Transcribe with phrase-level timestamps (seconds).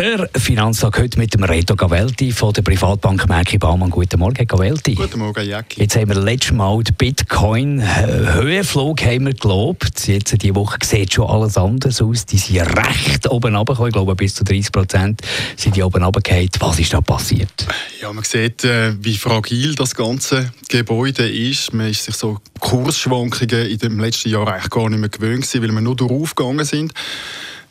[0.00, 3.90] der Finanztag heute mit dem Reto Gavelti von der Privatbank Merki Baumann.
[3.90, 4.94] Guten Morgen, Gavelti.
[4.94, 5.78] Guten Morgen, Jacki.
[5.78, 10.08] Jetzt haben wir letztes Mal den Bitcoin-Höhenflug haben wir gelobt.
[10.08, 12.24] Jetzt diese Woche sieht schon alles anders aus.
[12.24, 13.90] Die sind recht oben runtergekommen.
[13.90, 15.20] Ich glaube, bis zu 30 Prozent
[15.56, 16.48] sind die oben runtergefallen.
[16.60, 17.66] Was ist da passiert?
[18.00, 21.74] Ja, man sieht, äh, wie fragil das ganze Gebäude ist.
[21.74, 25.62] Man ist sich so Kursschwankungen in dem letzten Jahr eigentlich gar nicht mehr gewöhnt gewesen,
[25.62, 26.94] weil wir nur durchgegangen sind.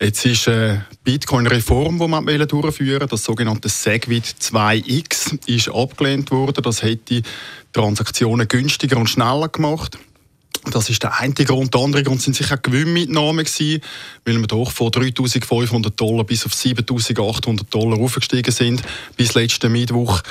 [0.02, 6.64] Jetzt ist eine Bitcoin-Reform, die man durchführen Das sogenannte Segwit 2x ist abgelehnt worden.
[6.64, 7.22] Das hätte
[7.74, 9.98] Transaktionen günstiger und schneller gemacht.
[10.72, 11.74] Das ist der eine Grund.
[11.74, 13.82] Der andere Grund sind sicher Gewinnmitnahmen gewesen,
[14.24, 18.82] weil wir doch von 3.500 Dollar bis auf 7.800 Dollar aufgestiegen sind
[19.18, 20.22] bis letzten Mittwoch.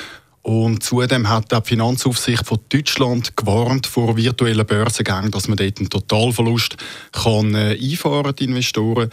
[0.41, 5.89] Und zudem hat die Finanzaufsicht von Deutschland gewarnt vor virtuellen Börsengängen, dass man dort einen
[5.89, 6.77] Totalverlust
[7.11, 9.09] kann, äh, einfahren die Investoren.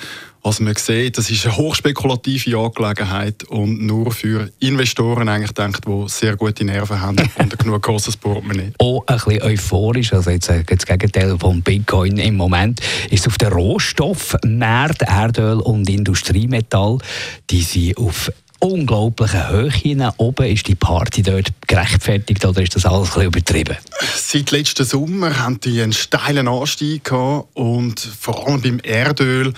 [0.47, 6.05] Also man sieht, das ist eine hochspekulative Angelegenheit und nur für Investoren eigentlich denkt, die
[6.09, 8.73] sehr gute Nerven haben und genug grosses Portemonnaie.
[8.79, 12.81] Auch ein bisschen euphorisch, also jetzt äh, das Gegenteil von Bitcoin im Moment,
[13.11, 16.99] ist auf der Rohstoffmärkte, Erdöl und Industriemetall,
[17.51, 20.47] die sind auf unglaublichen Höhen oben.
[20.47, 23.77] Ist die Party dort gerechtfertigt oder ist das alles ein übertrieben?
[24.17, 29.53] Seit letzten Sommer haben die einen steilen Anstieg und vor allem beim Erdöl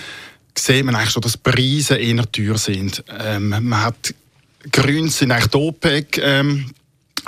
[0.56, 3.04] sieht man eigentlich schon, dass Preise eher teuer sind.
[3.20, 4.14] Ähm, man hat
[4.72, 6.77] Gründe sind eigentlich die OPEC ähm, äh,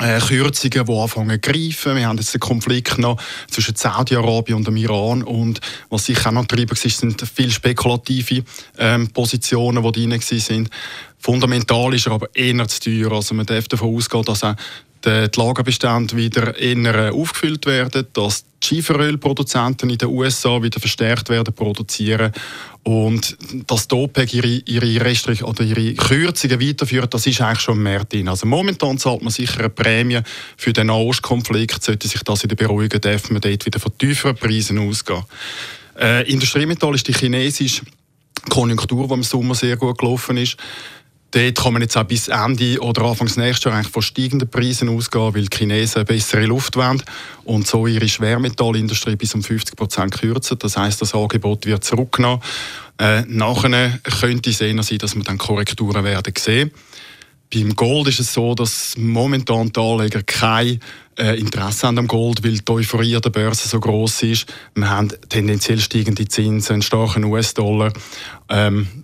[0.01, 1.97] Kürzungen, die anfangen zu greifen.
[1.97, 3.21] Wir haben jetzt den Konflikt noch
[3.51, 8.43] zwischen Saudi-Arabien und dem Iran und was sicher auch noch getrieben war, sind viele spekulative
[8.79, 10.71] ähm, Positionen, die drin sind.
[11.19, 13.13] Fundamental ist er aber eher zu teuer.
[13.13, 14.55] Also man darf davon ausgehen, dass auch
[15.05, 21.31] die Lagerbestände wieder eher äh, aufgefüllt werden, dass die Schieferölproduzenten in den USA wieder verstärkt
[21.31, 22.33] werden produzieren
[22.83, 27.77] und dass die OPEC ihre, ihre, Restrik oder ihre Kürzungen weiterführt, das ist eigentlich schon
[27.77, 28.29] im März drin.
[28.29, 30.21] Also momentan zahlt man sicher eine Prämie
[30.57, 31.83] für den Nahostkonflikt.
[31.83, 35.25] Sollte sich das wieder beruhigen, darf man dort wieder von tieferen Preisen ausgehen.
[35.99, 37.83] Äh, Industriemetall ist die chinesische
[38.49, 40.57] Konjunktur, die im Sommer sehr gut gelaufen ist.
[41.33, 44.89] Dort kann man jetzt auch bis Ende oder Anfangs nächstes Jahr eigentlich von steigenden Preisen
[44.89, 47.03] ausgehen, weil die Chinesen bessere Luft wollen
[47.45, 50.59] und so ihre Schwermetallindustrie bis um 50 Prozent kürzen.
[50.59, 52.43] Das heißt, das Angebot wird zurückgenommen.
[52.99, 56.73] Äh, nachher könnte es eher sein, dass wir dann Korrekturen werden sehen.
[57.53, 60.79] Beim Gold ist es so, dass momentan die Anleger kein
[61.19, 64.47] äh, Interesse haben am Gold, weil die Euphorie an der Börse so groß ist.
[64.75, 67.93] Wir haben tendenziell steigende Zinsen, einen starken US-Dollar.
[68.49, 69.00] Ähm,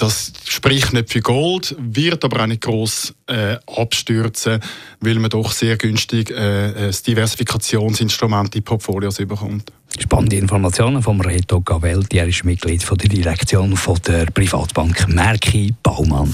[0.00, 4.60] das spricht nicht für Gold, wird aber auch nicht gross äh, abstürzen,
[5.00, 9.72] weil man doch sehr günstig äh, das Diversifikationsinstrument in Portfolios bekommt.
[9.98, 12.18] Spannende Informationen vom Reto Gavelti.
[12.18, 16.32] Er ist Mitglied von der Direktion von der Privatbank Merki Baumann.